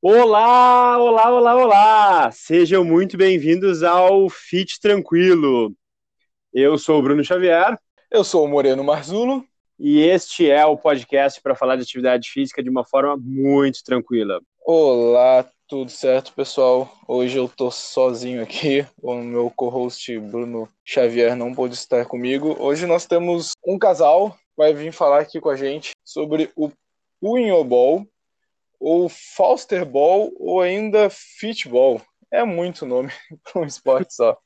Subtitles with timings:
[0.00, 2.30] Olá, olá, olá, olá!
[2.30, 5.74] Sejam muito bem-vindos ao Fit Tranquilo.
[6.52, 7.76] Eu sou o Bruno Xavier.
[8.10, 9.44] Eu sou o Moreno Marzulo.
[9.76, 14.40] E este é o podcast para falar de atividade física de uma forma muito tranquila.
[14.64, 16.86] Olá, tudo certo, pessoal?
[17.08, 18.86] Hoje eu tô sozinho aqui.
[19.00, 22.54] O meu co-host Bruno Xavier não pôde estar comigo.
[22.60, 26.70] Hoje nós temos um casal vai vir falar aqui com a gente sobre o
[27.18, 28.06] punhobol,
[28.78, 29.10] ou
[29.90, 32.02] Ball ou ainda Fitball.
[32.30, 33.10] É muito nome
[33.42, 34.36] para um esporte só.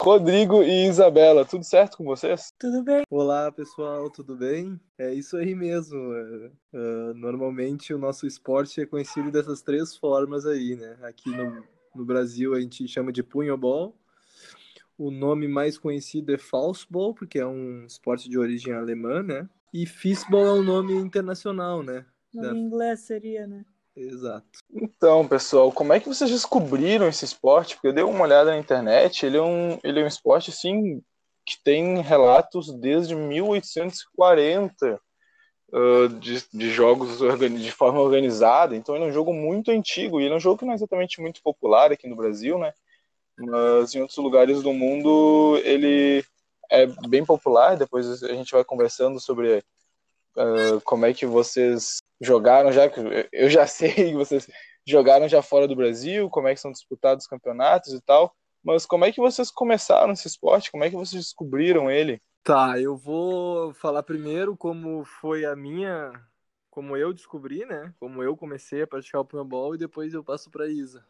[0.00, 2.52] Rodrigo e Isabela, tudo certo com vocês?
[2.58, 3.02] Tudo bem.
[3.10, 4.78] Olá, pessoal, tudo bem?
[4.98, 5.98] É isso aí mesmo.
[5.98, 10.96] Uh, normalmente o nosso esporte é conhecido dessas três formas aí, né?
[11.02, 11.64] Aqui no,
[11.94, 13.96] no Brasil a gente chama de punhobol.
[14.98, 19.48] O nome mais conhecido é falseball, porque é um esporte de origem alemã, né?
[19.72, 22.06] E fistball é um nome internacional, né?
[22.32, 22.56] Nome da...
[22.56, 23.64] inglês seria, né?
[23.96, 24.46] Exato.
[24.70, 27.74] Então, pessoal, como é que vocês descobriram esse esporte?
[27.74, 31.02] Porque eu dei uma olhada na internet, ele é um, ele é um esporte, assim,
[31.46, 35.00] que tem relatos desde 1840
[35.72, 40.24] uh, de, de jogos de forma organizada, então ele é um jogo muito antigo, e
[40.24, 42.74] ele é um jogo que não é exatamente muito popular aqui no Brasil, né?
[43.38, 46.22] Mas em outros lugares do mundo ele
[46.70, 49.58] é bem popular, depois a gente vai conversando sobre
[50.36, 52.90] uh, como é que vocês jogaram já,
[53.32, 54.48] eu já sei que vocês
[54.86, 58.86] jogaram já fora do Brasil, como é que são disputados os campeonatos e tal, mas
[58.86, 60.70] como é que vocês começaram esse esporte?
[60.70, 62.20] Como é que vocês descobriram ele?
[62.42, 66.12] Tá, eu vou falar primeiro como foi a minha,
[66.70, 67.92] como eu descobri, né?
[67.98, 71.04] Como eu comecei a praticar o punhobol e depois eu passo para Isa.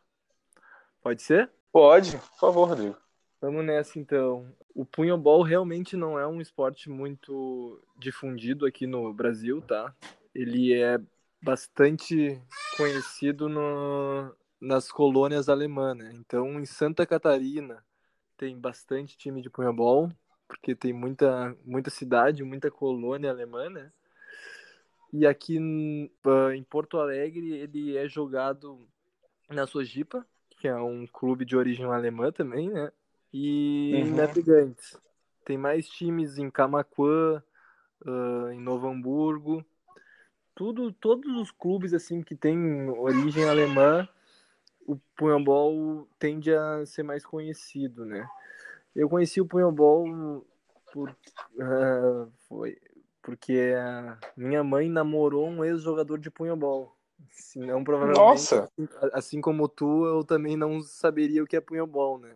[1.03, 1.51] Pode ser?
[1.71, 2.97] Pode, por favor, Rodrigo.
[3.41, 4.51] Vamos nessa então.
[4.75, 9.95] O punhobol realmente não é um esporte muito difundido aqui no Brasil, tá?
[10.37, 11.01] Ele é
[11.43, 12.41] bastante
[12.77, 15.97] conhecido no, nas colônias alemãs.
[15.97, 16.13] Né?
[16.15, 17.83] Então, em Santa Catarina
[18.37, 20.11] tem bastante time de punhobol,
[20.47, 23.91] porque tem muita, muita cidade, muita colônia alemã, né?
[25.13, 28.87] E aqui em Porto Alegre ele é jogado
[29.49, 32.93] na Sojipa, que é um clube de origem alemã também, né?
[33.33, 34.17] E uhum.
[34.17, 35.01] Navegantes.
[35.45, 37.43] Tem mais times em Camaquã,
[38.05, 39.65] uh, em Novo Hamburgo,
[40.57, 44.09] tudo, todos os clubes assim que têm origem alemã,
[44.87, 48.27] o punhobol tende a ser mais conhecido, né?
[48.95, 50.45] Eu conheci o punhobol
[50.91, 52.79] por, uh, foi,
[53.23, 56.97] porque a minha mãe namorou um ex-jogador de punhobol.
[57.31, 58.65] Senão, provavelmente, Nossa.
[58.65, 62.35] Assim, assim, como tu, eu também não saberia o que é punhobol, né?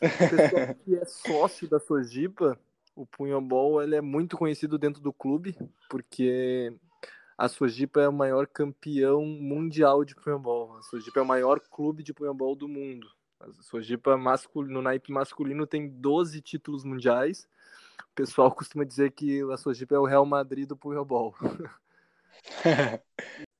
[0.00, 2.58] O pessoal que é sócio da Sojipa,
[2.96, 5.54] o punhobol ele é muito conhecido dentro do clube,
[5.90, 6.72] porque
[7.40, 10.76] a Sojipa é o maior campeão mundial de punhobol.
[10.76, 13.10] A Sojipa é o maior clube de punhobol do mundo.
[13.40, 17.48] A Sojipa masculino, no naipe masculino tem 12 títulos mundiais.
[18.10, 21.34] O pessoal costuma dizer que a Sojipa é o Real Madrid do punhobol.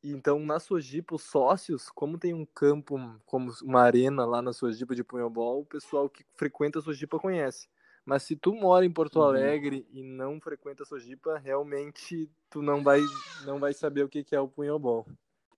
[0.05, 4.95] então, na Sojipa, os sócios, como tem um campo, como uma arena lá na Sojipa
[4.95, 7.67] de punhobol, o pessoal que frequenta a Sojipa conhece.
[8.05, 9.25] Mas se tu mora em Porto uhum.
[9.25, 9.99] Alegre uhum.
[9.99, 13.01] e não frequenta a Sojipa, realmente tu não vai,
[13.45, 15.07] não vai saber o que, que é o punhobol.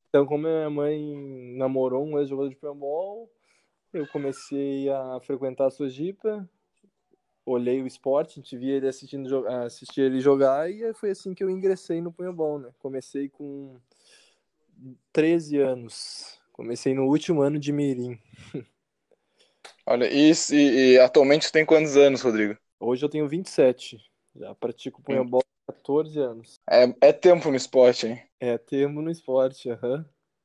[0.09, 3.31] Então, como minha mãe namorou um ex-jogador de punhobol,
[3.93, 6.49] eu comecei a frequentar a Sojipa,
[7.45, 11.43] olhei o esporte, a gente via ele assistindo assistir ele jogar e foi assim que
[11.43, 12.71] eu ingressei no punhobol, né?
[12.79, 13.81] Comecei com
[15.13, 16.41] 13 anos.
[16.53, 18.19] Comecei no último ano de mirim.
[19.87, 22.56] Olha, e, e, e atualmente você tem quantos anos, Rodrigo?
[22.78, 23.98] Hoje eu tenho 27.
[24.34, 26.60] Já pratico punhobol há 14 anos.
[26.70, 28.22] É, é tempo no esporte, hein?
[28.41, 29.97] É tempo no esporte, aham.
[29.97, 30.04] Uhum.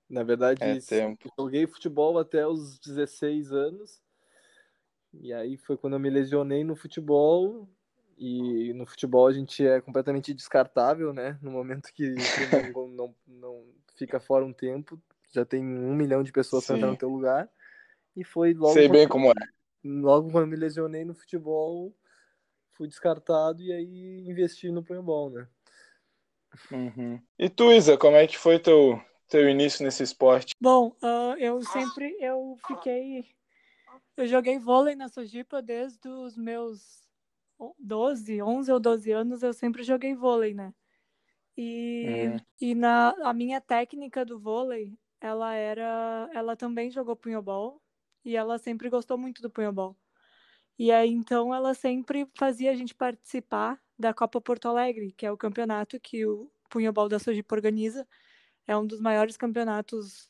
[0.10, 1.30] Na verdade, é tempo.
[1.38, 4.02] joguei futebol até os 16 anos.
[5.14, 7.68] E aí foi quando eu me lesionei no futebol.
[8.18, 11.38] E no futebol a gente é completamente descartável, né?
[11.42, 12.16] No momento que
[12.76, 13.64] não, não, não,
[13.96, 15.00] fica fora um tempo,
[15.32, 17.48] já tem um milhão de pessoas para entrar no teu lugar.
[18.18, 18.74] E foi logo.
[18.74, 19.34] Sei bem como é.
[19.86, 21.96] Logo quando me lesionei no futebol,
[22.72, 25.48] fui descartado e aí investi no paintball, né?
[26.72, 27.22] Uhum.
[27.38, 30.56] E tu, Isa, como é que foi teu, teu início nesse esporte?
[30.60, 33.24] Bom, uh, eu sempre eu fiquei.
[34.18, 37.08] Eu joguei vôlei na Sojipa desde os meus
[37.78, 40.74] 12, 11 ou 12 anos, eu sempre joguei vôlei, né?
[41.56, 42.38] E, uhum.
[42.60, 46.32] e na, a minha técnica do vôlei, ela era.
[46.34, 47.80] Ela também jogou punhobol
[48.24, 49.96] e ela sempre gostou muito do punhobol.
[50.80, 55.32] E aí, então, ela sempre fazia a gente participar da Copa Porto Alegre, que é
[55.32, 58.08] o campeonato que o Punhobol da Sojipa organiza.
[58.68, 60.30] É um dos maiores campeonatos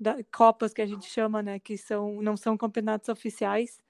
[0.00, 3.80] da Copas que a gente chama, né, que são não são campeonatos oficiais.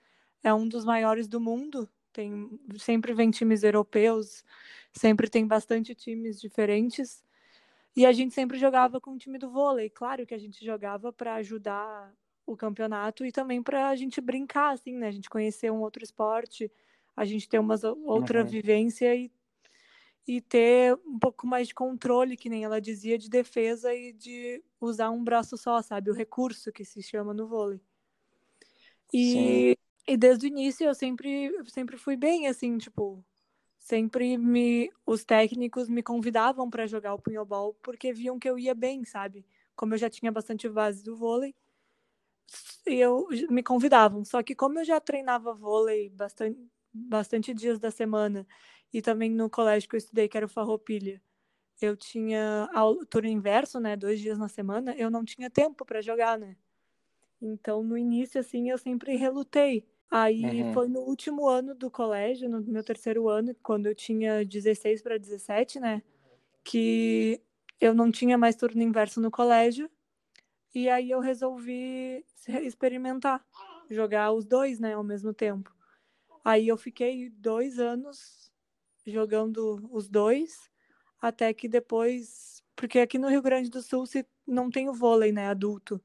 [0.42, 1.88] É um dos maiores do mundo.
[2.12, 4.44] Tem sempre vem times europeus,
[4.92, 7.24] sempre tem bastante times diferentes.
[7.96, 9.90] E a gente sempre jogava com o time do vôlei.
[9.90, 12.12] Claro que a gente jogava para ajudar
[12.46, 15.08] o campeonato e também para a gente brincar, assim, né?
[15.08, 16.70] A gente conhecer um outro esporte,
[17.16, 18.46] a gente ter uma outra uhum.
[18.46, 19.30] vivência e,
[20.26, 24.62] e ter um pouco mais de controle, que nem ela dizia, de defesa e de
[24.80, 26.10] usar um braço só, sabe?
[26.10, 27.80] O recurso que se chama no vôlei.
[29.12, 29.76] E,
[30.06, 33.24] e desde o início eu sempre, sempre fui bem, assim, tipo,
[33.78, 38.74] sempre me os técnicos me convidavam para jogar o punhobol porque viam que eu ia
[38.74, 39.44] bem, sabe?
[39.74, 41.54] Como eu já tinha bastante base do vôlei,
[42.84, 44.24] eu me convidavam.
[44.24, 46.58] Só que como eu já treinava vôlei bastante,
[46.92, 48.46] bastante dias da semana
[48.92, 51.20] e também no colégio que eu estudei, que era o Farroupilha,
[51.80, 56.00] eu tinha aula, turno inverso, né, dois dias na semana, eu não tinha tempo para
[56.00, 56.56] jogar, né?
[57.40, 59.86] Então, no início, assim, eu sempre relutei.
[60.10, 60.72] Aí uhum.
[60.72, 65.18] foi no último ano do colégio, no meu terceiro ano, quando eu tinha 16 para
[65.18, 66.02] 17, né?
[66.64, 67.40] Que
[67.80, 69.90] eu não tinha mais turno inverso no colégio.
[70.76, 72.22] E aí eu resolvi
[72.62, 73.42] experimentar,
[73.88, 75.74] jogar os dois, né, ao mesmo tempo.
[76.44, 78.52] Aí eu fiquei dois anos
[79.06, 80.70] jogando os dois,
[81.18, 82.62] até que depois.
[82.76, 85.98] Porque aqui no Rio Grande do Sul se não tem o vôlei, né, adulto.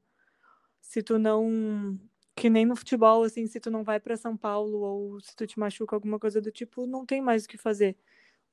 [0.81, 1.99] Se tu não.
[2.33, 5.45] Que nem no futebol, assim, se tu não vai para São Paulo ou se tu
[5.45, 7.97] te machuca, alguma coisa do tipo, não tem mais o que fazer.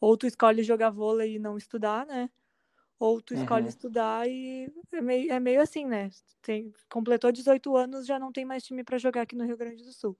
[0.00, 2.28] Ou tu escolhe jogar vôlei e não estudar, né?
[2.98, 3.68] Ou tu escolhe uhum.
[3.68, 6.10] estudar e é meio, é meio assim, né?
[6.42, 9.84] Tem, completou 18 anos, já não tem mais time para jogar aqui no Rio Grande
[9.84, 10.16] do Sul.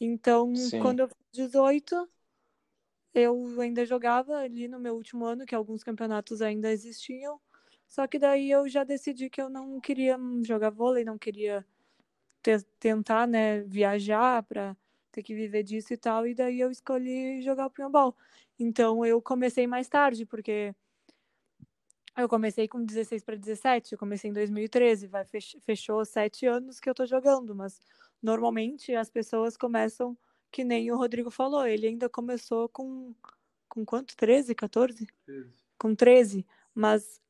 [0.00, 0.80] Então, Sim.
[0.80, 2.08] quando eu fiz 18,
[3.12, 7.40] eu ainda jogava ali no meu último ano, que alguns campeonatos ainda existiam.
[7.88, 11.66] Só que daí eu já decidi que eu não queria jogar vôlei, não queria
[12.42, 14.76] ter, tentar, né, viajar para
[15.10, 16.26] ter que viver disso e tal.
[16.26, 18.16] E daí eu escolhi jogar o pinball.
[18.58, 20.74] Então eu comecei mais tarde, porque
[22.18, 25.24] eu comecei com 16 para 17, eu comecei em 2013, vai,
[25.60, 27.80] fechou sete anos que eu tô jogando, mas
[28.20, 30.18] normalmente as pessoas começam
[30.50, 33.14] que nem o Rodrigo falou, ele ainda começou com,
[33.68, 34.16] com quanto?
[34.16, 35.06] 13, 14?
[35.24, 35.50] 13.
[35.78, 36.44] Com 13,
[36.74, 37.20] mas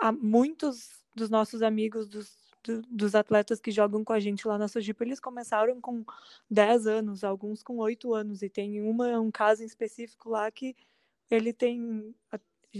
[0.00, 4.58] há muitos dos nossos amigos, dos, do, dos atletas que jogam com a gente lá
[4.58, 6.04] na Sojipa, eles começaram com
[6.50, 10.74] 10 anos, alguns com 8 anos, e tem uma, um caso em específico lá que
[11.30, 12.12] ele tem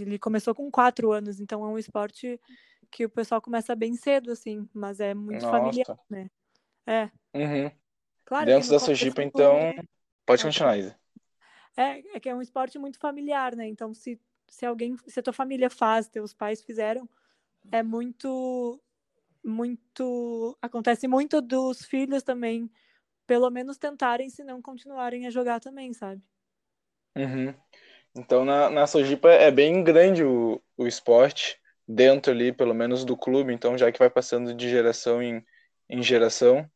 [0.01, 2.39] ele começou com quatro anos, então é um esporte
[2.89, 5.57] que o pessoal começa bem cedo, assim, mas é muito Nossa.
[5.57, 6.29] familiar, né?
[6.85, 7.09] É.
[7.33, 7.71] Uhum.
[8.25, 9.73] Claro Dentro da Sojipa, então.
[10.25, 10.95] Pode continuar, Isa.
[11.75, 13.67] É, é que é um esporte muito familiar, né?
[13.67, 17.09] Então, se, se alguém, se a tua família faz, teus pais fizeram,
[17.71, 18.81] é muito,
[19.43, 20.57] muito.
[20.61, 22.69] Acontece muito dos filhos também,
[23.25, 26.21] pelo menos tentarem, se não continuarem a jogar também, sabe?
[27.15, 27.53] Uhum.
[28.15, 33.17] Então na, na Sojipa é bem grande o, o esporte, dentro ali, pelo menos do
[33.17, 35.43] clube, então já que vai passando de geração em,
[35.89, 36.69] em geração.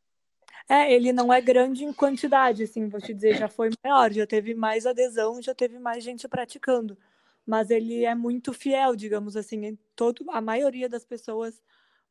[0.68, 4.26] É, ele não é grande em quantidade, assim, vou te dizer, já foi maior, já
[4.26, 6.96] teve mais adesão, já teve mais gente praticando.
[7.46, 11.62] Mas ele é muito fiel, digamos assim, todo, a maioria das pessoas,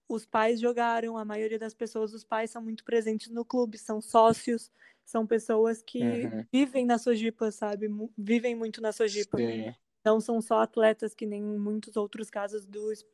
[0.09, 4.01] os pais jogaram, a maioria das pessoas, os pais são muito presentes no clube, são
[4.01, 4.71] sócios,
[5.07, 6.45] são pessoas que uhum.
[6.51, 7.87] vivem na Sojipa, sabe?
[8.17, 9.37] Vivem muito na Sojipa.
[9.37, 9.73] Sim.
[10.03, 13.05] Não são só atletas que nem muitos outros casos dos,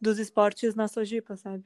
[0.00, 1.62] dos esportes na Sojipa, sabe?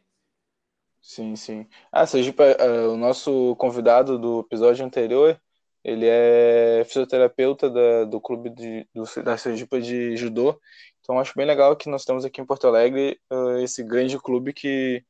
[1.01, 1.69] Sim, sim.
[1.93, 5.41] Ah, Sojipa, uh, o nosso convidado do episódio anterior,
[5.85, 10.61] ele é fisioterapeuta da, do clube de, do, da Sojipa de judô.
[11.01, 14.53] Então acho bem legal que nós temos aqui em Porto Alegre uh, esse grande clube
[14.53, 15.05] que,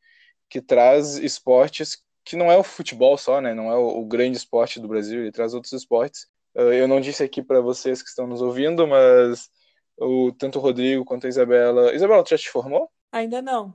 [0.50, 3.54] que traz esportes que não é o futebol só, né?
[3.54, 6.26] Não é o, o grande esporte do Brasil, ele traz outros esportes.
[6.56, 9.48] Uh, eu não disse aqui para vocês que estão nos ouvindo, mas
[9.96, 11.94] o, tanto o Rodrigo quanto a Isabela.
[11.94, 12.90] Isabela, tu já te formou?
[13.12, 13.72] Ainda não.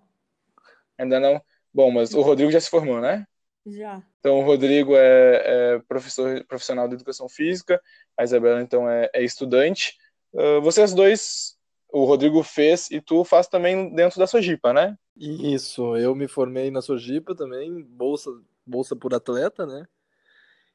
[0.98, 1.42] Ainda não?
[1.74, 3.26] Bom, mas o Rodrigo já se formou, né?
[3.66, 4.04] Já.
[4.20, 7.82] Então o Rodrigo é, é professor profissional de educação física,
[8.18, 9.96] a Isabela então é, é estudante.
[10.34, 11.56] Uh, vocês dois,
[11.90, 14.98] o Rodrigo fez e tu faz também dentro da Sojipa, né?
[15.16, 18.32] Isso, eu me formei na Sojipa também, bolsa,
[18.66, 19.88] bolsa por atleta, né?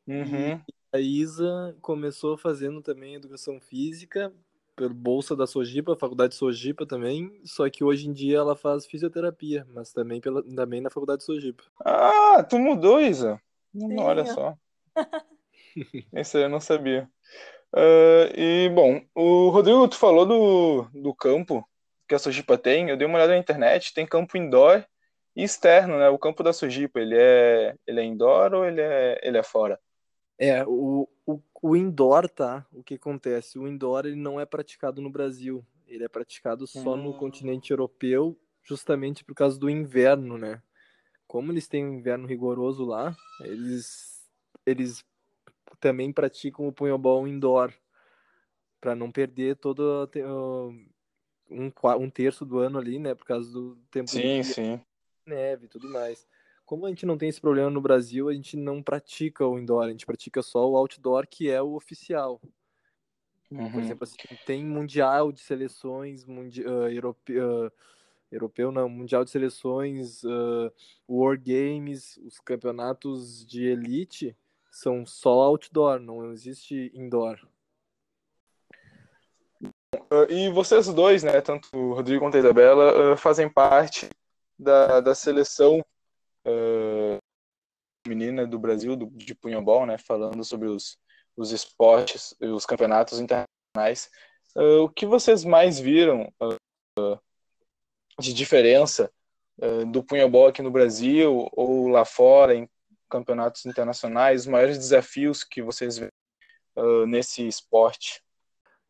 [0.07, 0.55] Uhum.
[0.57, 4.33] E a Isa começou fazendo também educação física,
[4.77, 8.87] pelo bolsa da Sojipa, faculdade de Sojipa também, só que hoje em dia ela faz
[8.87, 11.65] fisioterapia, mas também, pela, também na faculdade de Sojipa.
[11.85, 13.41] Ah, tu mudou, Isa?
[13.73, 14.57] Sim, Olha só.
[16.13, 17.11] Esse aí eu não sabia.
[17.73, 21.67] Uh, e, bom, o Rodrigo, tu falou do, do campo
[22.07, 22.89] que a Sojipa tem.
[22.89, 24.85] Eu dei uma olhada na internet, tem campo indoor
[25.35, 26.09] e externo, né?
[26.09, 29.79] O campo da Sojipa, ele é, ele é indoor ou ele é, ele é fora?
[30.39, 32.67] É, o, o, o indoor, tá?
[32.73, 33.59] O que acontece?
[33.59, 35.65] O indoor ele não é praticado no Brasil.
[35.87, 37.03] Ele é praticado só hum.
[37.03, 40.63] no continente europeu, justamente por causa do inverno, né?
[41.27, 44.25] Como eles têm um inverno rigoroso lá, eles,
[44.65, 45.05] eles
[45.81, 47.73] também praticam o punhobol indoor
[48.81, 50.09] para não perder todo
[51.51, 53.15] um, um terço do ano ali, né?
[53.15, 54.81] Por causa do tempo sim, de sim.
[55.27, 56.27] neve e tudo mais.
[56.65, 59.85] Como a gente não tem esse problema no Brasil, a gente não pratica o indoor,
[59.85, 62.41] a gente pratica só o outdoor, que é o oficial.
[63.51, 63.71] Uhum.
[63.71, 67.73] Por exemplo, assim, tem mundial de seleções mundi uh, europeu, uh,
[68.33, 70.73] europeu não, mundial de seleções, uh,
[71.09, 74.37] War Games, os campeonatos de elite
[74.69, 77.39] são só outdoor, não existe indoor.
[80.29, 84.09] E vocês dois, né, tanto o Rodrigo quanto a Isabela, fazem parte
[84.59, 85.85] da, da seleção
[86.47, 87.19] uh,
[88.07, 90.99] menina do Brasil, do, de punhobol, né, falando sobre os,
[91.37, 94.11] os esportes e os campeonatos internacionais.
[94.55, 97.19] Uh, o que vocês mais viram uh,
[98.19, 99.11] de diferença
[99.91, 102.69] do punhobol aqui no Brasil ou lá fora, em
[103.09, 106.11] campeonatos internacionais, os maiores desafios que vocês veem
[107.07, 108.23] nesse esporte?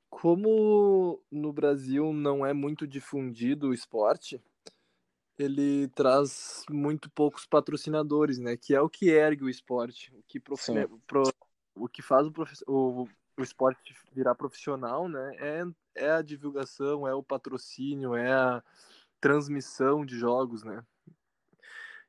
[0.08, 4.42] Como no Brasil não é muito difundido o esporte,
[5.38, 8.56] ele traz muito poucos patrocinadores, né?
[8.56, 10.62] Que é o que ergue o esporte, o que, prof...
[11.06, 11.22] pro...
[11.74, 12.52] o que faz o, prof...
[12.66, 13.06] o...
[13.36, 15.36] o esporte virar profissional, né?
[15.38, 15.62] É...
[15.94, 18.62] é a divulgação, é o patrocínio, é a
[19.20, 20.82] transmissão de jogos, né?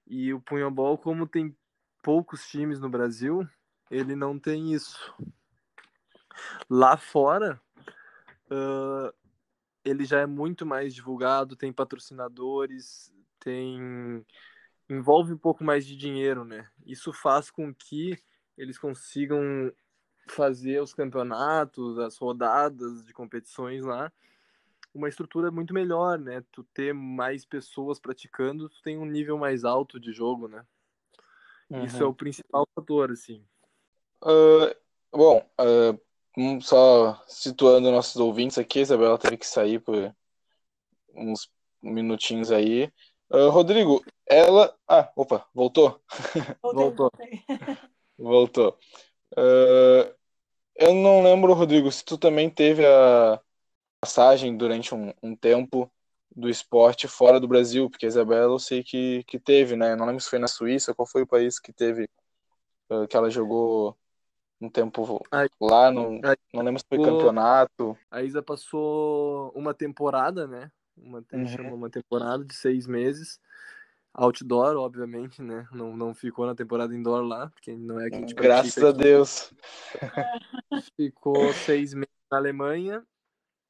[0.06, 1.56] E o punhobol, como tem
[2.02, 3.46] poucos times no Brasil,
[3.92, 5.14] ele não tem isso.
[6.70, 7.62] Lá fora,
[8.52, 9.14] uh,
[9.84, 14.26] ele já é muito mais divulgado, tem patrocinadores, tem
[14.90, 16.70] envolve um pouco mais de dinheiro, né?
[16.86, 18.18] Isso faz com que
[18.58, 19.72] eles consigam
[20.30, 24.12] fazer os campeonatos, as rodadas de competições lá,
[24.94, 26.44] uma estrutura muito melhor, né?
[26.52, 30.66] Tu ter mais pessoas praticando, tu tem um nível mais alto de jogo, né?
[31.70, 31.84] Uhum.
[31.84, 33.44] Isso é o principal fator, assim.
[34.24, 34.74] Uh,
[35.12, 36.00] bom, uh,
[36.62, 40.16] só situando nossos ouvintes aqui, a Isabela teve que sair por
[41.16, 41.50] uns
[41.82, 42.92] minutinhos aí.
[43.30, 44.76] Uh, Rodrigo, ela.
[44.88, 46.00] Ah, opa, voltou?
[46.62, 47.12] voltou.
[48.18, 48.78] voltou.
[49.34, 50.14] Uh,
[50.76, 53.42] eu não lembro, Rodrigo, se tu também teve a
[54.00, 55.92] passagem durante um, um, tempo
[56.36, 59.96] do esporte fora do Brasil, porque a Isabela eu sei que, que teve, né?
[59.96, 62.08] Não lembro se foi na Suíça, qual foi o país que teve,
[62.92, 63.98] uh, que ela jogou
[64.60, 65.24] um tempo
[65.62, 66.20] lá, não,
[66.54, 67.98] não lembro se foi campeonato.
[68.10, 70.72] A Isa passou uma temporada, né?
[71.02, 71.76] uma, uhum.
[71.76, 73.40] uma temporada de seis meses.
[74.14, 75.68] Outdoor, obviamente, né?
[75.72, 78.92] Não, não ficou na temporada indoor lá, porque não é que a gente Graças a
[78.92, 79.54] Deus.
[80.98, 83.06] Ficou seis meses na Alemanha,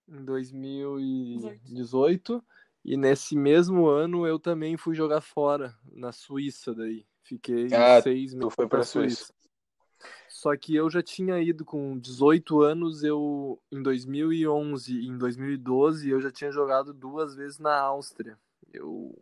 [0.07, 2.41] em 2018.
[2.85, 7.05] E nesse mesmo ano eu também fui jogar fora, na Suíça daí.
[7.23, 9.25] Fiquei ah, seis meses foi para Suíça.
[9.25, 9.36] Suíça.
[10.37, 16.07] Só que eu já tinha ido com 18 anos, eu em 2011 e em 2012
[16.11, 18.37] eu já tinha jogado duas vezes na Áustria.
[18.71, 19.19] Eu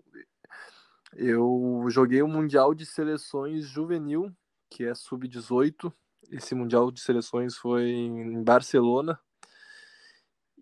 [1.16, 4.30] eu joguei o Mundial de Seleções Juvenil,
[4.70, 5.90] que é sub-18.
[6.30, 9.18] Esse Mundial de Seleções foi em Barcelona.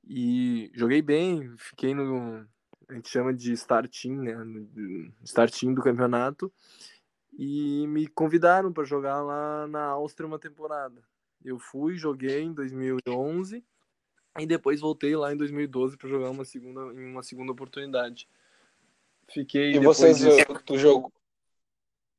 [0.04, 2.48] E joguei bem, fiquei no
[2.88, 4.36] a gente chama de starting, né,
[5.24, 6.54] starting do campeonato
[7.38, 11.02] e me convidaram para jogar lá na Áustria uma temporada.
[11.44, 13.64] Eu fui, joguei em 2011
[14.40, 18.28] e depois voltei lá em 2012 para jogar uma segunda em uma segunda oportunidade.
[19.30, 20.46] Fiquei E vocês disso...
[20.66, 21.12] tu jogou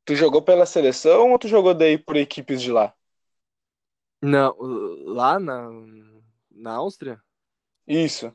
[0.05, 2.95] Tu jogou pela seleção ou tu jogou daí por equipes de lá?
[4.23, 4.55] Não,
[5.07, 5.71] lá na
[6.51, 7.23] na Áustria?
[7.87, 8.33] Isso.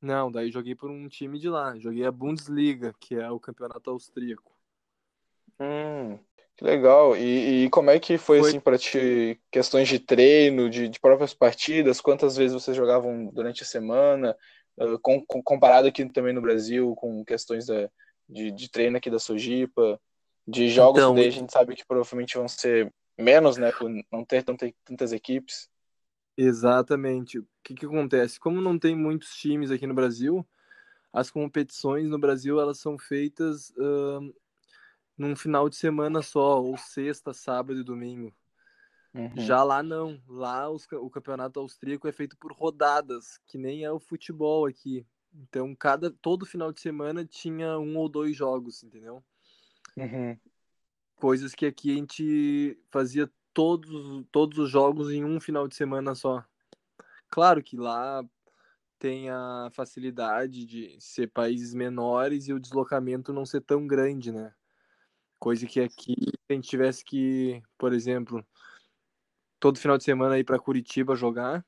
[0.00, 1.78] Não, daí joguei por um time de lá.
[1.78, 4.57] Joguei a Bundesliga, que é o campeonato austríaco.
[5.60, 6.18] Hum,
[6.56, 7.16] que legal.
[7.16, 8.48] E, e como é que foi, foi...
[8.48, 12.00] assim para ti questões de treino, de, de, próprias partidas?
[12.00, 14.36] Quantas vezes vocês jogavam durante a semana?
[14.76, 17.90] Uh, com, com, comparado aqui também no Brasil com questões da,
[18.28, 20.00] de, de treino aqui da Sojipa,
[20.46, 24.24] de jogos então, daí a gente sabe que provavelmente vão ser menos, né, por não
[24.24, 25.68] ter tantas, tantas equipes.
[26.36, 27.40] Exatamente.
[27.40, 28.38] O que, que acontece?
[28.38, 30.46] Como não tem muitos times aqui no Brasil,
[31.12, 34.34] as competições no Brasil elas são feitas uh,
[35.18, 38.32] num final de semana só, ou sexta, sábado e domingo.
[39.12, 39.32] Uhum.
[39.36, 40.22] Já lá não.
[40.28, 45.04] Lá os, o campeonato austríaco é feito por rodadas, que nem é o futebol aqui.
[45.34, 49.22] Então, cada todo final de semana tinha um ou dois jogos, entendeu?
[49.96, 50.38] Uhum.
[51.16, 56.14] Coisas que aqui a gente fazia todos, todos os jogos em um final de semana
[56.14, 56.44] só.
[57.28, 58.24] Claro que lá
[58.98, 64.52] tem a facilidade de ser países menores e o deslocamento não ser tão grande, né?
[65.38, 66.16] Coisa que aqui
[66.48, 68.44] a gente tivesse que, por exemplo,
[69.60, 71.64] todo final de semana ir para Curitiba jogar.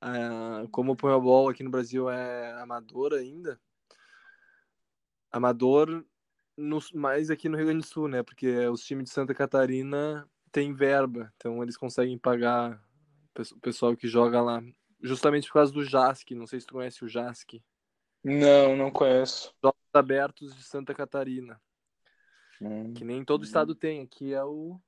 [0.00, 3.60] Ah, como o Punhobol aqui no Brasil é amador ainda,
[5.30, 6.04] amador
[6.56, 8.22] no, mais aqui no Rio Grande do Sul, né?
[8.22, 12.82] Porque os times de Santa Catarina têm verba, então eles conseguem pagar
[13.38, 14.62] o pessoal que joga lá.
[15.02, 17.62] Justamente por causa do JASC, não sei se tu conhece o JASC.
[18.22, 19.54] Não, não conheço.
[19.62, 21.60] Jogos Abertos de Santa Catarina.
[22.60, 22.92] Hum.
[22.94, 24.02] Que nem todo estado tem.
[24.02, 24.78] Aqui é o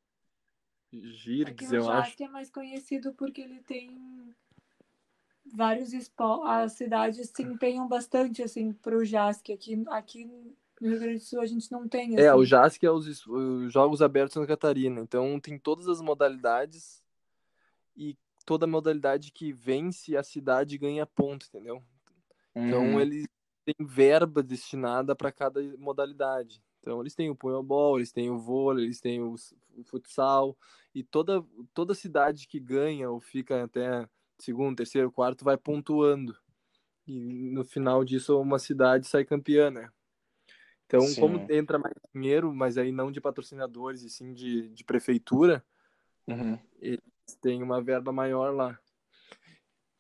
[0.92, 2.08] Girgs, Aqui o eu acho.
[2.08, 4.34] Jasque é mais conhecido porque ele tem
[5.54, 6.46] vários esportes.
[6.50, 9.52] As cidades se empenham bastante assim pro Jasque.
[9.52, 12.18] Aqui, aqui no Rio Grande do Sul a gente não tem.
[12.18, 12.38] É, assim.
[12.38, 15.00] o JASC é os, es- os Jogos Abertos Santa Catarina.
[15.00, 17.02] Então tem todas as modalidades
[17.96, 21.82] e toda modalidade que vence a cidade ganha ponto, entendeu?
[22.54, 23.00] Então Uhum.
[23.00, 23.26] eles
[23.64, 26.62] têm verba destinada para cada modalidade.
[26.82, 29.36] Então eles têm o punhobol, eles têm o vôlei, eles têm o,
[29.84, 30.58] futsal
[30.92, 34.06] e toda toda cidade que ganha ou fica até
[34.38, 36.36] segundo, terceiro, quarto vai pontuando.
[37.06, 39.90] E no final disso uma cidade sai campeã, né?
[40.86, 41.20] Então, Sim.
[41.20, 45.64] como entra mais dinheiro, mas aí não de patrocinadores e sim de, de prefeitura,
[46.26, 46.58] Uhum.
[47.40, 48.78] tem uma verba maior lá.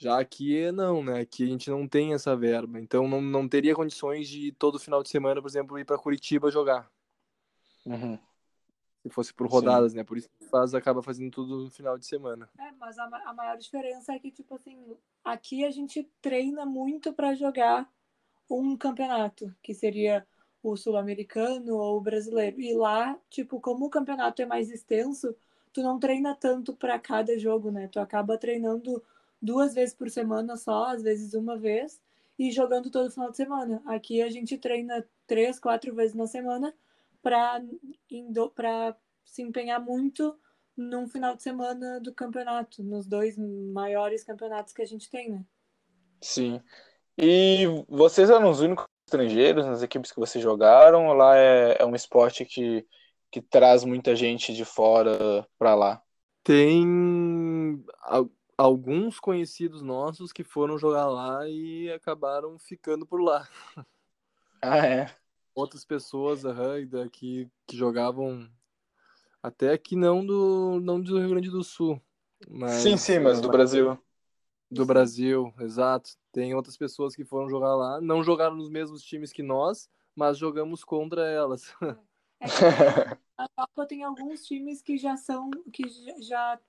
[0.02, 1.20] Já aqui não, né?
[1.20, 2.80] Aqui a gente não tem essa verba.
[2.80, 6.50] Então não, não teria condições de todo final de semana, por exemplo, ir para Curitiba
[6.50, 6.90] jogar.
[7.86, 8.18] Uhum.
[9.00, 9.52] Se fosse por Sim.
[9.52, 10.02] rodadas, né?
[10.02, 12.50] Por isso que faz, acaba fazendo tudo no final de semana.
[12.58, 17.12] É, mas a, a maior diferença é que, tipo assim, aqui a gente treina muito
[17.12, 17.88] para jogar
[18.50, 20.26] um campeonato, que seria
[20.60, 22.60] o sul-americano ou o brasileiro.
[22.60, 25.32] E lá, tipo, como o campeonato é mais extenso,
[25.72, 27.86] tu não treina tanto para cada jogo, né?
[27.86, 29.00] Tu acaba treinando
[29.42, 32.00] duas vezes por semana só, às vezes uma vez,
[32.38, 33.82] e jogando todo final de semana.
[33.84, 36.72] Aqui a gente treina três, quatro vezes na semana
[37.20, 37.60] para
[38.54, 40.36] para se empenhar muito
[40.76, 45.44] num final de semana do campeonato, nos dois maiores campeonatos que a gente tem, né?
[46.20, 46.60] Sim.
[47.18, 51.08] E vocês eram os únicos estrangeiros nas equipes que vocês jogaram?
[51.08, 52.86] Ou lá é, é um esporte que,
[53.30, 56.02] que traz muita gente de fora pra lá?
[56.42, 57.84] Tem
[58.62, 63.48] alguns conhecidos nossos que foram jogar lá e acabaram ficando por lá.
[64.64, 65.12] Ah, é.
[65.56, 68.48] Outras pessoas aham, daqui que jogavam
[69.42, 72.00] até que não do não do Rio Grande do Sul,
[72.48, 73.98] mas Sim, sim, mas do Brasil.
[74.70, 76.12] do Brasil, exato.
[76.30, 80.38] Tem outras pessoas que foram jogar lá, não jogaram nos mesmos times que nós, mas
[80.38, 81.74] jogamos contra elas.
[82.38, 82.64] É que
[83.36, 85.88] a Copa tem alguns times que já são, que
[86.22, 86.60] já-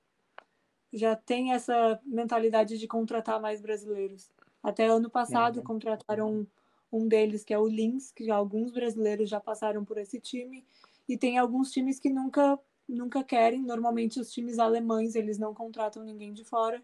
[0.93, 4.29] já, tem essa mentalidade de contratar mais brasileiros.
[4.61, 5.63] Até ano passado Uhum.
[5.63, 6.47] contrataram
[6.91, 10.65] um deles, que é o Linz, que alguns brasileiros já passaram por esse time.
[11.09, 13.61] E tem alguns times que nunca, nunca querem.
[13.63, 16.81] Normalmente os times alemães, eles não contratam ninguém de fora.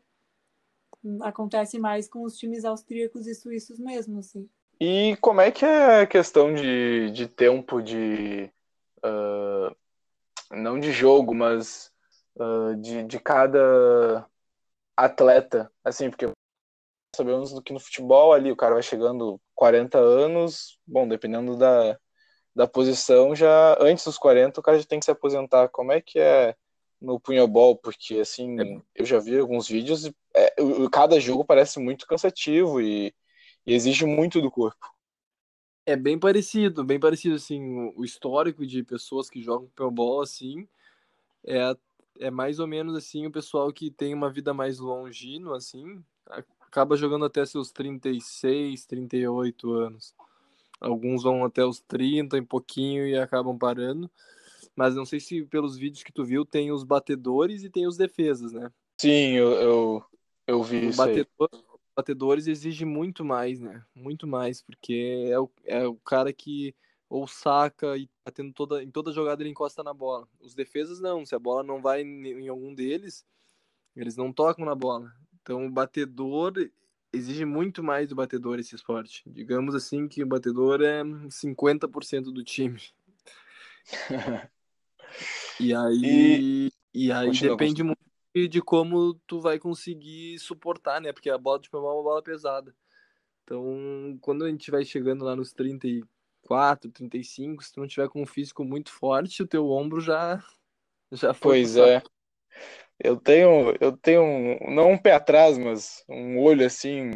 [1.22, 4.50] Acontece mais com os times austríacos e suíços mesmo, assim.
[4.80, 8.52] E como é que é a questão de, de tempo de.
[9.04, 9.76] ah,
[10.52, 11.92] não de jogo, mas
[12.40, 14.28] ah, de, de cada
[14.98, 15.72] atleta?
[15.84, 16.28] Assim, porque
[17.16, 22.00] sabemos que no futebol ali o cara vai chegando 40 anos, bom, dependendo da,
[22.56, 25.70] da posição, já antes dos 40 o cara já tem que se aposentar.
[25.70, 26.56] Como é que é
[27.02, 27.78] no punhobol?
[27.78, 28.58] Porque assim,
[28.96, 30.54] eu já vi alguns vídeos e é,
[30.92, 33.14] cada jogo parece muito cansativo e,
[33.66, 34.88] e exige muito do corpo.
[35.86, 40.68] É bem parecido, bem parecido assim, o- histórico de pessoas que jogam pebol assim
[41.46, 41.76] é
[42.20, 46.04] é mais ou menos assim o pessoal que tem uma vida mais longínua assim,
[46.70, 50.14] acaba jogando até seus 36, 38 anos.
[50.80, 54.10] Alguns vão até os 30 e pouquinho e acabam parando.
[54.76, 57.98] Mas não sei se pelos vídeos que tu viu tem os batedores e tem os
[57.98, 58.72] defesas, né?
[58.98, 60.04] Sim, eu, eu,
[60.48, 61.50] eu vi O isso batedor,
[61.96, 63.84] batedores exige muito mais, né?
[63.94, 66.74] Muito mais, porque é o, é o cara que
[67.10, 70.28] ou saca e tá tendo toda, em toda jogada ele encosta na bola.
[70.40, 73.26] Os defesas não, se a bola não vai em, em algum deles,
[73.96, 75.12] eles não tocam na bola.
[75.42, 76.54] Então o batedor
[77.12, 79.24] exige muito mais do batedor esse esporte.
[79.26, 82.80] Digamos assim que o batedor é 50% do time.
[85.60, 88.00] E aí, e, aí Continua, depende muito
[88.48, 91.12] de, como tu vai conseguir suportar, né?
[91.12, 92.74] Porque a bola de pulmão é uma bola pesada.
[93.44, 95.52] Então, quando a gente vai chegando lá nos
[96.50, 100.44] 34, 35, se tu não tiver com um físico muito forte, o teu ombro já
[101.12, 101.60] já foi.
[101.60, 102.02] Pois é.
[103.00, 107.12] Eu tenho, eu tenho não um pé atrás, mas um olho assim,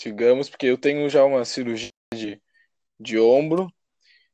[0.00, 2.40] digamos, porque eu tenho já uma cirurgia de,
[3.00, 3.72] de ombro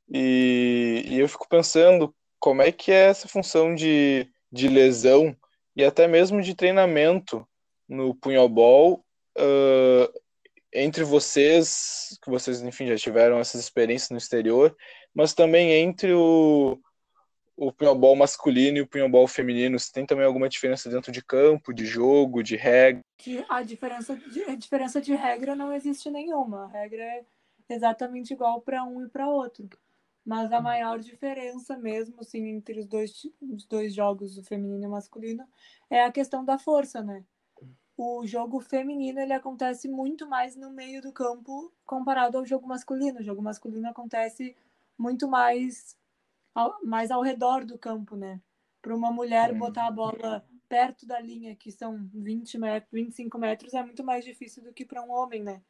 [0.08, 5.34] e, e eu fico pensando como é que é essa função de, de lesão
[5.74, 7.48] e até mesmo de treinamento
[7.88, 9.04] no punhobol
[9.38, 10.23] uh,
[10.74, 14.76] entre vocês, que vocês, enfim, já tiveram essas experiências no exterior,
[15.14, 16.78] mas também entre o,
[17.56, 19.78] o pinhobol masculino e o pinhobol feminino?
[19.78, 23.00] Se tem também alguma diferença dentro de campo, de jogo, de regra?
[23.48, 26.64] A diferença de, a diferença de regra não existe nenhuma.
[26.64, 27.24] A regra é
[27.68, 29.68] exatamente igual para um e para outro.
[30.24, 34.86] Mas a maior diferença mesmo, assim, entre os dois, os dois jogos, o feminino e
[34.86, 35.46] o masculino,
[35.90, 37.22] é a questão da força, né?
[37.96, 43.20] O jogo feminino, ele acontece muito mais no meio do campo comparado ao jogo masculino.
[43.20, 44.56] O jogo masculino acontece
[44.98, 45.96] muito mais
[46.54, 48.40] ao, mais ao redor do campo, né?
[48.82, 53.74] Para uma mulher botar a bola perto da linha, que são 20 metros, 25 metros,
[53.74, 55.62] é muito mais difícil do que para um homem, né?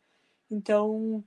[0.50, 1.22] Então,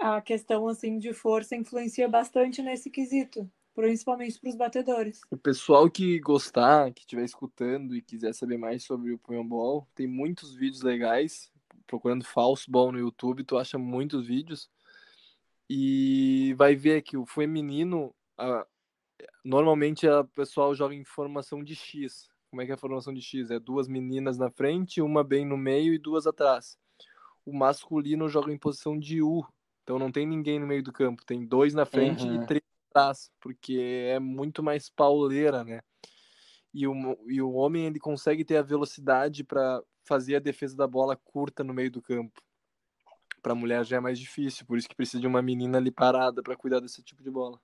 [0.00, 5.20] a questão assim de força influencia bastante nesse quesito, principalmente para os batedores.
[5.30, 10.06] O pessoal que gostar, que estiver escutando e quiser saber mais sobre o punhobol, tem
[10.06, 11.50] muitos vídeos legais.
[11.86, 14.70] Procurando falso ball no YouTube, tu acha muitos vídeos.
[15.68, 18.66] E vai ver que o feminino, a,
[19.44, 22.28] normalmente o pessoal joga em formação de X.
[22.50, 23.50] Como é que é a formação de X?
[23.50, 26.76] É duas meninas na frente, uma bem no meio e duas atrás.
[27.46, 29.44] O masculino joga em posição de U.
[29.82, 31.24] Então não tem ninguém no meio do campo.
[31.24, 32.42] Tem dois na frente uhum.
[32.42, 35.80] e três atrás, porque é muito mais pauleira, né?
[36.72, 36.94] E o,
[37.28, 41.64] e o homem ele consegue ter a velocidade para fazer a defesa da bola curta
[41.64, 42.40] no meio do campo
[43.40, 46.42] para mulher já é mais difícil, por isso que precisa de uma menina ali parada
[46.42, 47.58] para cuidar desse tipo de bola.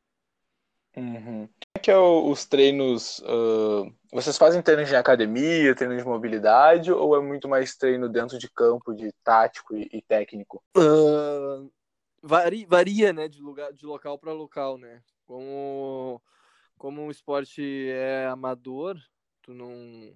[0.96, 1.46] Uhum.
[1.46, 3.18] Como é que é os treinos?
[3.18, 8.38] Uh, vocês fazem treinos de academia, treino de mobilidade, ou é muito mais treino dentro
[8.38, 10.62] de campo, de tático e, e técnico?
[10.74, 11.70] Uh,
[12.22, 15.02] varia, varia, né, de lugar, de local para local, né?
[15.26, 16.22] Como
[16.78, 19.00] como o esporte é amador,
[19.42, 20.14] tu não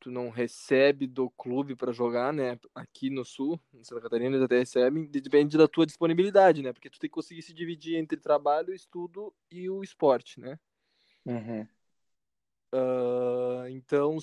[0.00, 2.58] tu não recebe do clube para jogar, né?
[2.74, 6.74] Aqui no Sul, em Santa Catarina, eles até recebem, depende da tua disponibilidade, né?
[6.74, 10.58] Porque tu tem que conseguir se dividir entre trabalho, estudo e o esporte, né?
[11.24, 11.66] Uhum.
[12.74, 14.18] Uh, então,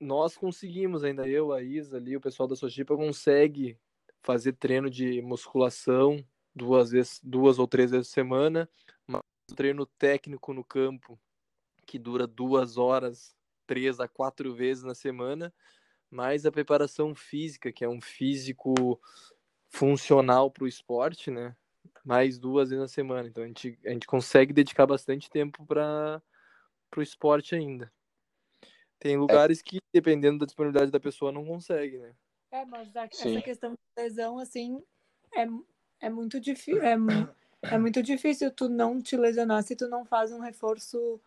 [0.00, 3.78] nós conseguimos, ainda eu, a Isa ali, o pessoal da Sojipa consegue
[4.22, 8.68] fazer treino de musculação duas vezes, duas ou três vezes por semana,
[9.54, 11.18] treino técnico no campo
[11.86, 15.52] que dura duas horas três a quatro vezes na semana,
[16.10, 19.00] mais a preparação física, que é um físico
[19.68, 21.54] funcional para o esporte, né?
[22.04, 23.28] Mais duas vezes na semana.
[23.28, 26.22] Então a gente, a gente consegue dedicar bastante tempo para
[26.96, 27.92] o esporte ainda.
[28.98, 29.18] Tem é.
[29.18, 29.62] lugares é.
[29.62, 32.14] que, dependendo da disponibilidade da pessoa, não consegue, né?
[32.52, 34.82] É, mas essa questão de lesão, assim,
[35.34, 35.46] é,
[36.00, 36.80] é muito difícil.
[36.82, 36.96] É,
[37.70, 41.20] é muito difícil tu não te lesionar se tu não faz um reforço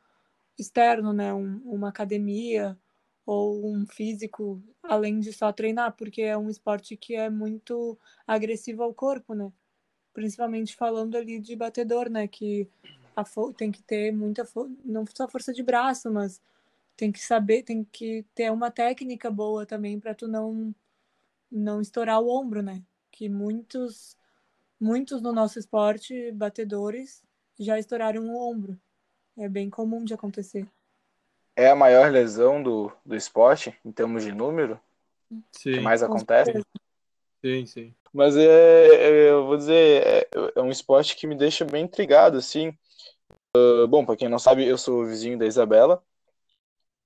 [0.57, 1.33] externo, né?
[1.33, 2.77] Um, uma academia
[3.25, 8.83] ou um físico, além de só treinar, porque é um esporte que é muito agressivo
[8.83, 9.51] ao corpo, né?
[10.13, 12.27] Principalmente falando ali de batedor, né?
[12.27, 12.67] Que
[13.57, 14.47] tem que ter muita
[14.83, 16.41] não só força de braço, mas
[16.95, 20.73] tem que saber, tem que ter uma técnica boa também para tu não
[21.51, 22.83] não estourar o ombro, né?
[23.11, 24.15] Que muitos
[24.79, 27.23] muitos no nosso esporte batedores
[27.59, 28.79] já estouraram o ombro.
[29.37, 30.67] É bem comum de acontecer.
[31.55, 34.79] É a maior lesão do, do esporte, em termos de número?
[35.51, 35.73] Sim.
[35.73, 36.63] Que mais acontece?
[37.43, 37.95] Sim, sim.
[38.13, 42.37] Mas é, é, eu vou dizer, é, é, um esporte que me deixa bem intrigado,
[42.37, 42.69] assim.
[43.55, 46.03] Uh, bom, para quem não sabe, eu sou vizinho da Isabela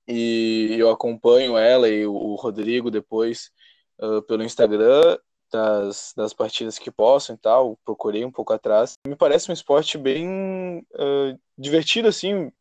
[0.08, 3.52] e eu acompanho ela e o Rodrigo depois
[4.00, 5.18] uh, pelo Instagram
[5.54, 8.96] das, das partidas que possam e tal, procurei um pouco atrás.
[9.08, 12.52] Me parece um esporte bem uh, divertido, assim,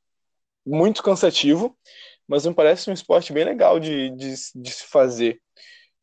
[0.65, 1.77] muito cansativo,
[2.29, 5.41] mas me parece um esporte bem legal de, de, de se fazer.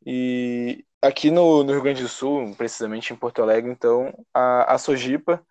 [0.06, 4.78] E aqui no, no, Rio Grande do Sul, precisamente em Porto Alegre, então, a, a
[4.78, 5.46] Sojipa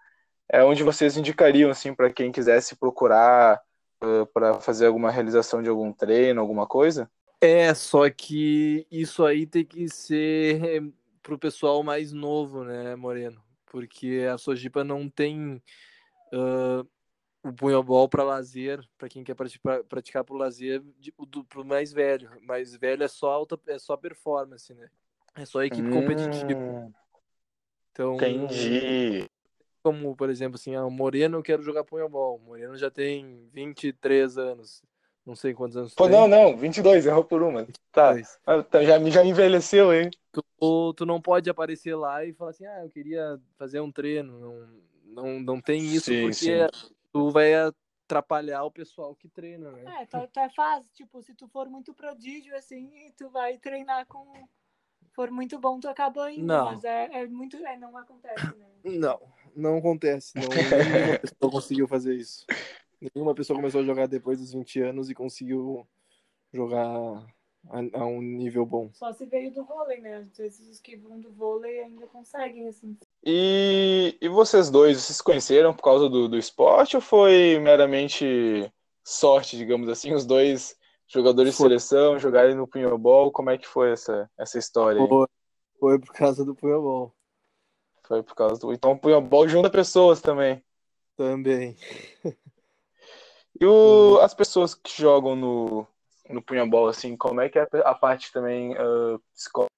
[0.51, 3.61] é onde vocês indicariam, assim, para quem quisesse procurar
[4.03, 7.09] uh, para fazer alguma realização de algum treino, alguma coisa?
[7.41, 10.83] É, só que isso aí tem que ser
[11.29, 13.43] para o pessoal mais novo, né, Moreno?
[13.67, 15.63] Porque a Sojipa não tem
[16.33, 16.89] uh,
[17.45, 20.83] o punhobol para lazer, para quem quer praticar, praticar por lazer,
[21.47, 22.31] para o mais velho.
[22.41, 24.89] Mais velho é só alta, é só performance, né?
[25.37, 26.91] É só equipe hum, competitiva.
[27.93, 29.29] Então, entendi.
[29.83, 32.37] Como, por exemplo, assim, ah, o Moreno eu quero jogar punhobol.
[32.37, 34.83] O Moreno já tem 23 anos.
[35.27, 36.13] Não sei quantos anos Pô, tem.
[36.13, 37.67] não, não, 22, errou por uma.
[37.93, 38.15] Tá,
[38.47, 40.11] ah, tá já, já envelheceu, hein?
[40.33, 44.39] Tu, tu não pode aparecer lá e falar assim, ah, eu queria fazer um treino.
[44.39, 44.69] Não,
[45.05, 46.95] não, não tem isso sim, porque sim.
[47.13, 50.03] tu vai atrapalhar o pessoal que treina, né?
[50.03, 54.07] É, tu, tu é fácil, tipo, se tu for muito prodígio, assim, tu vai treinar
[54.07, 54.27] com...
[55.13, 56.67] For muito bom, tu acaba indo, não.
[56.67, 57.57] mas é, é muito...
[57.57, 58.67] É, não acontece, né?
[58.85, 59.21] Não,
[59.57, 60.33] não acontece.
[60.37, 62.47] Não, nenhuma pessoa conseguiu fazer isso.
[63.01, 65.87] Nenhuma pessoa começou a jogar depois dos 20 anos e conseguiu
[66.53, 67.27] jogar
[67.71, 68.91] a, a, um nível bom.
[68.93, 70.17] Só se veio do vôlei, né?
[70.17, 72.97] Às vezes os que vão do vôlei ainda conseguem, assim.
[73.25, 78.71] E, e vocês dois, vocês se conheceram por causa do, do esporte ou foi meramente
[79.05, 80.77] sorte, digamos assim, os dois
[81.07, 81.69] jogadores foi.
[81.69, 83.33] de seleção jogarem no punhobol?
[83.33, 85.07] Como é que foi essa, essa história?
[85.07, 85.27] Foi,
[85.79, 87.15] foi por causa do punhobol.
[88.07, 88.73] Foi por causa do.
[88.73, 90.63] Então o punhobol junta pessoas também.
[91.17, 91.77] Também.
[93.61, 95.87] E o, as pessoas que jogam no,
[96.29, 99.73] no punhobol, assim, como é que é a parte também uh, psicológica?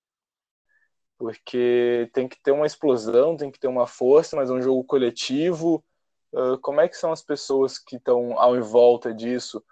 [1.18, 4.82] Porque tem que ter uma explosão, tem que ter uma força, mas é um jogo
[4.84, 5.84] coletivo.
[6.32, 9.62] Uh, como é que são as pessoas que estão ao em volta disso?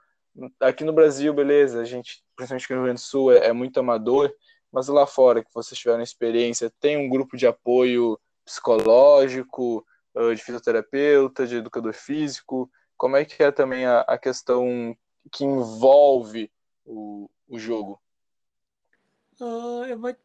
[0.60, 3.52] Aqui no Brasil, beleza, a gente, principalmente aqui no Rio Grande do Sul, é, é
[3.52, 4.32] muito amador,
[4.70, 10.42] mas lá fora, que vocês tiveram experiência, tem um grupo de apoio psicológico, uh, de
[10.42, 14.94] fisioterapeuta, de educador físico, como é que é também a, a questão
[15.32, 16.50] que envolve
[16.88, 18.00] o, o jogo?
[19.40, 20.16] Uh, eu, vou,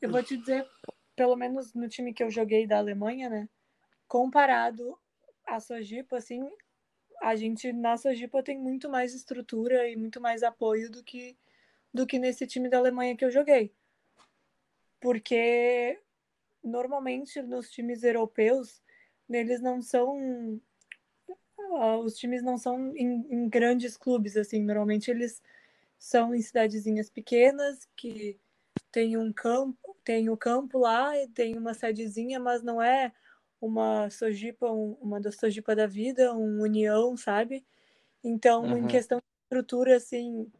[0.00, 0.66] eu vou te dizer,
[1.14, 3.48] pelo menos no time que eu joguei da Alemanha, né?
[4.08, 4.98] Comparado
[5.46, 6.50] a Sojipa, assim,
[7.20, 11.36] a gente na Sojipa tem muito mais estrutura e muito mais apoio do que,
[11.92, 13.72] do que nesse time da Alemanha que eu joguei.
[15.00, 16.00] Porque
[16.64, 18.82] normalmente nos times europeus,
[19.28, 20.60] eles não são
[21.58, 25.42] uh, os times não são em, em, grandes clubes, assim, normalmente eles
[25.98, 28.38] são em cidadezinhas pequenas que
[28.92, 33.12] tem um campo, tem o campo lá e tem uma sedezinha, mas não é
[33.60, 37.64] uma Sojipa, um, uma da Sojipa da vida, um União, sabe?
[38.22, 38.78] Então, uhum.
[38.78, 40.50] em questão de estrutura, assim,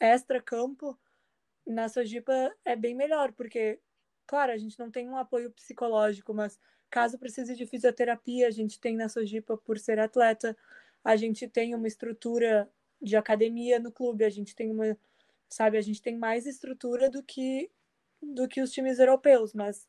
[0.00, 0.98] extra-campo,
[1.66, 2.32] na Sojipa
[2.64, 3.78] é bem melhor, porque,
[4.26, 6.58] claro, a gente não tem um apoio psicológico, mas
[6.92, 10.54] Caso precise de fisioterapia, a gente tem na Sojipa por ser atleta,
[11.02, 12.70] a gente tem uma estrutura
[13.02, 14.96] de academia no clube, a gente tem uma,
[15.48, 17.70] sabe, a gente tem mais estrutura do que
[18.22, 19.88] do que os times europeus, mas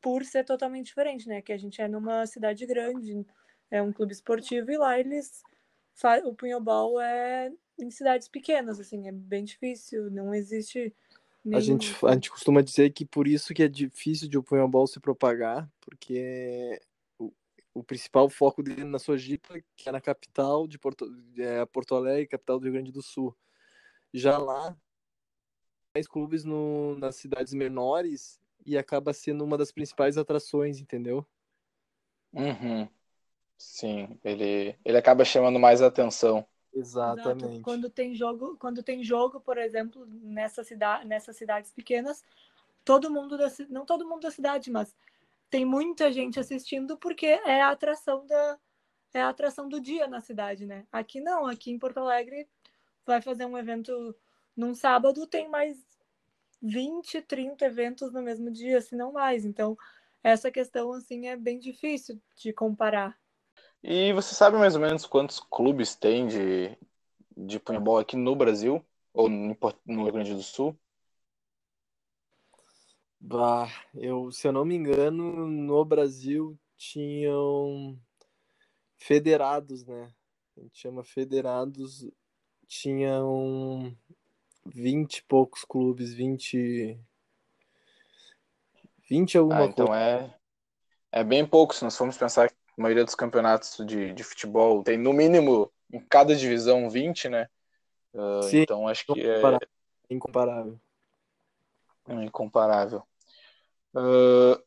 [0.00, 1.42] por ser totalmente diferente, né?
[1.42, 3.26] Que a gente é numa cidade grande,
[3.68, 5.42] é um clube esportivo e lá eles
[6.24, 10.94] o punhobol é em cidades pequenas, assim, é bem difícil, não existe
[11.52, 14.86] a gente, a gente costuma dizer que por isso que é difícil de o punhobol
[14.86, 16.80] se propagar, porque
[17.74, 21.06] o, principal foco dele na Sojipa, que é na capital de Porto,
[21.36, 23.36] é Porto Alegre, capital do Rio Grande do Sul.
[24.12, 24.76] Já lá,
[25.94, 31.26] mais clubes no, nas cidades menores e acaba sendo uma das principais atrações, entendeu?
[32.32, 32.88] Uhum.
[33.58, 36.46] Sim, ele, ele acaba chamando mais atenção.
[36.74, 37.44] Exatamente.
[37.44, 37.62] Exato.
[37.62, 42.24] Quando tem jogo, quando tem jogo, por exemplo, nessa cidade, nessas cidades pequenas,
[42.84, 44.96] todo mundo da, não todo mundo da cidade, mas
[45.52, 48.58] tem muita gente assistindo porque é a atração da
[49.12, 50.86] é a atração do dia na cidade, né?
[50.90, 52.48] Aqui não, aqui em Porto Alegre
[53.04, 54.16] vai fazer um evento
[54.56, 55.76] num sábado, tem mais
[56.62, 59.44] 20, 30 eventos no mesmo dia, se não mais.
[59.44, 59.76] Então,
[60.22, 63.14] essa questão assim é bem difícil de comparar.
[63.82, 66.74] E você sabe mais ou menos quantos clubes tem de,
[67.36, 68.82] de paintball aqui no Brasil?
[69.12, 70.74] Ou no, no Rio Grande do Sul?
[73.24, 77.96] Bah, eu, se eu não me engano, no Brasil tinham
[78.98, 80.12] federados, né?
[80.56, 82.04] A gente chama federados,
[82.66, 83.96] tinham
[84.66, 86.98] 20 e poucos clubes, 20.
[89.08, 90.02] 20 alguma ah, então coisa.
[90.02, 90.34] é,
[91.12, 94.98] é bem pouco, se nós formos pensar a maioria dos campeonatos de, de futebol tem
[94.98, 97.48] no mínimo em cada divisão 20, né?
[98.12, 99.58] Uh, Sim, então acho que é
[100.10, 100.80] incomparável.
[102.08, 103.06] É incomparável.
[103.94, 104.62] Uh,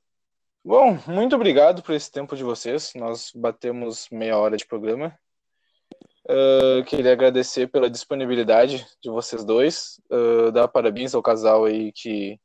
[0.63, 2.93] bom, muito obrigado por esse tempo de vocês.
[2.95, 5.17] Nós batemos meia hora de programa.
[6.27, 9.99] Uh, queria agradecer pela disponibilidade de vocês dois.
[10.09, 12.39] Uh, dar parabéns ao casal aí que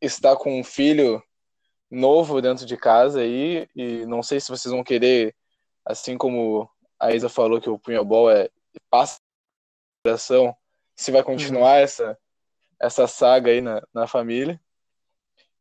[0.00, 1.22] está com um filho
[1.90, 5.34] novo dentro de casa aí, e não sei se vocês vão querer,
[5.84, 6.68] assim como
[6.98, 8.50] a Isa falou que o punhobol é
[8.90, 9.18] passa
[10.06, 10.54] geração,
[10.96, 11.84] se vai continuar uhum.
[11.84, 12.18] essa,
[12.80, 14.60] essa saga aí na, na família.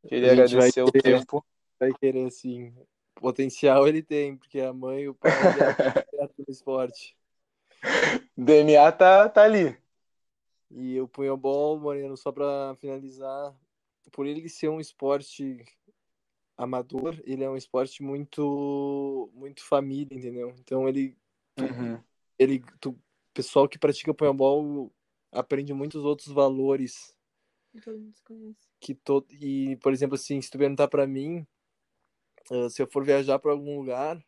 [0.08, 1.46] Queria agradecer o querer, tempo.
[1.80, 2.74] Vai querer, sim.
[3.16, 5.34] Potencial ele tem, porque a mãe e o pai é
[6.38, 7.16] no esporte.
[8.36, 9.78] DNA tá, tá ali.
[10.72, 13.56] E o punhobol, Moreno, só para finalizar,
[14.12, 15.64] por ele ser um esporte
[16.58, 20.54] amador, ele é um esporte muito muito família, entendeu?
[20.60, 21.18] Então ele
[21.60, 22.00] uhum.
[22.38, 22.98] ele tu,
[23.34, 24.92] pessoal que pratica punhobol
[25.32, 27.16] aprende muitos outros valores
[28.80, 31.46] que todo e por exemplo assim, se tu perguntar para mim,
[32.52, 34.24] uh, se eu for viajar para algum lugar,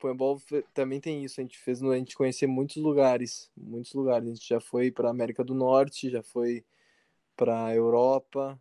[0.00, 0.40] Punhobol
[0.72, 4.28] também tem isso, a gente fez a gente conhecer muitos lugares, muitos lugares.
[4.28, 6.64] A gente já foi para América do Norte, já foi
[7.36, 8.60] para Europa,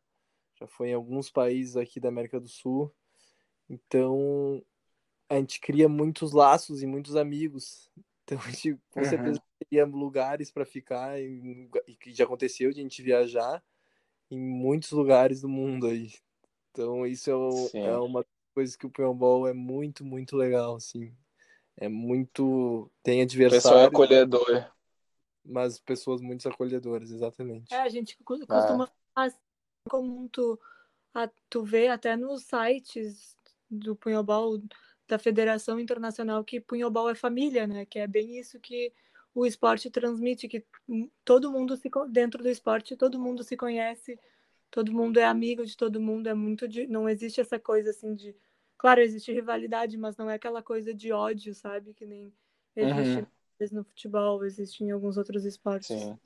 [0.59, 2.93] já foi em alguns países aqui da América do Sul.
[3.69, 4.63] Então,
[5.29, 7.89] a gente cria muitos laços e muitos amigos.
[8.29, 9.05] Então, a gente com uhum.
[9.07, 11.67] certeza teria lugares para ficar, e
[11.99, 13.59] que já aconteceu de a gente viajar
[14.29, 16.13] em muitos lugares do mundo aí.
[16.71, 17.29] Então, isso
[17.73, 21.13] é, é uma coisa que o Punhobol é muito, muito legal, assim
[21.79, 22.91] é muito.
[23.01, 23.63] Tem adversários.
[23.63, 24.71] Pessoal é acolhedor.
[25.43, 27.73] Mas pessoas muito acolhedoras, exatamente.
[27.73, 28.91] É, a gente costuma ah.
[29.15, 29.37] fazer
[29.89, 30.59] comum tu,
[31.13, 33.35] a, tu vê até nos sites
[33.69, 34.61] do punhobol
[35.07, 37.85] da Federação Internacional que punhobol é família, né?
[37.85, 38.93] Que é bem isso que
[39.33, 40.65] o esporte transmite, que
[41.23, 44.19] todo mundo se dentro do esporte, todo mundo se conhece,
[44.71, 48.15] todo mundo é amigo de todo mundo, é muito de, não existe essa coisa assim
[48.15, 48.35] de
[48.79, 51.93] Claro, existe rivalidade, mas não é aquela coisa de ódio, sabe?
[51.93, 52.33] Que nem
[52.73, 53.27] existe
[53.59, 53.67] uhum.
[53.73, 55.87] no futebol, existe em alguns outros esportes.
[55.87, 56.17] Sim.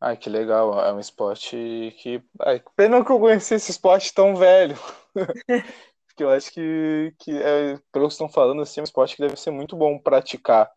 [0.00, 0.82] Ai, que legal.
[0.82, 2.22] É um esporte que.
[2.40, 4.76] Ai, pena que eu conheci esse esporte tão velho.
[6.06, 9.22] Porque eu acho que, que é, pelo que estão falando, assim, é um esporte que
[9.22, 10.72] deve ser muito bom praticar.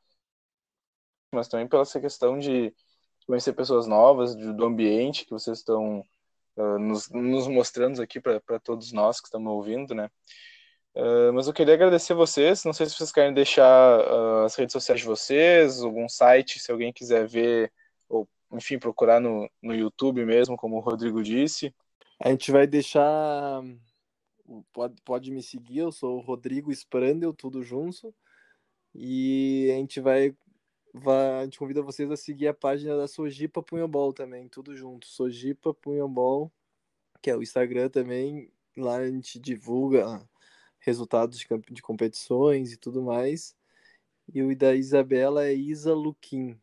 [1.31, 2.73] Mas também pela essa questão de
[3.27, 6.03] conhecer pessoas novas, do ambiente que vocês estão
[6.57, 10.09] uh, nos, nos mostrando aqui para todos nós que estamos ouvindo, né?
[10.95, 12.63] Uh, mas eu queria agradecer vocês.
[12.65, 16.71] Não sei se vocês querem deixar uh, as redes sociais de vocês, algum site, se
[16.71, 17.71] alguém quiser ver,
[18.09, 21.73] ou enfim, procurar no, no YouTube mesmo, como o Rodrigo disse.
[22.19, 23.61] A gente vai deixar.
[24.73, 28.13] Pode, pode me seguir, eu sou o Rodrigo Sprandel, tudo junto.
[28.95, 30.35] E a gente vai,
[30.95, 35.07] A gente convida vocês a seguir a página da Sojipa Punhobol também, tudo junto.
[35.07, 36.51] Sojipa Punhobol,
[37.21, 38.51] que é o Instagram também.
[38.75, 40.21] Lá a gente divulga
[40.79, 43.55] resultados de, de competições e tudo mais.
[44.33, 46.59] E o da Isabela é Isa Luquim,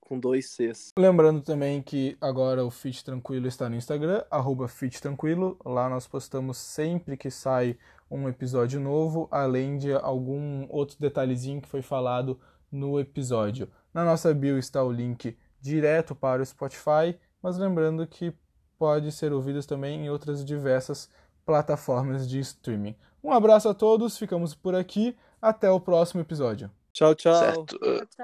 [0.00, 0.92] com dois Cs.
[0.96, 5.58] Lembrando também que agora o Fit Tranquilo está no Instagram, arroba Fit Tranquilo.
[5.64, 7.78] Lá nós postamos sempre que sai
[8.10, 12.38] um episódio novo, além de algum outro detalhezinho que foi falado
[12.70, 13.68] no episódio.
[13.92, 18.32] Na nossa bio está o link direto para o Spotify, mas lembrando que
[18.78, 21.10] pode ser ouvido também em outras diversas
[21.44, 22.94] plataformas de streaming.
[23.22, 26.70] Um abraço a todos, ficamos por aqui, até o próximo episódio.
[26.92, 27.34] Tchau, tchau.
[27.34, 28.08] Certo.